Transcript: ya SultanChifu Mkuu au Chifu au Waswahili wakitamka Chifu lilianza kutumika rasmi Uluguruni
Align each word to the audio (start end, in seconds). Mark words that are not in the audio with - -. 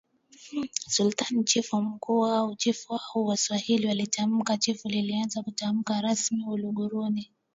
ya 0.53 0.67
SultanChifu 0.89 1.81
Mkuu 1.81 2.25
au 2.25 2.55
Chifu 2.55 2.99
au 3.15 3.25
Waswahili 3.27 3.87
wakitamka 3.87 4.57
Chifu 4.57 4.87
lilianza 4.89 5.43
kutumika 5.43 6.01
rasmi 6.01 6.45
Uluguruni 6.47 7.33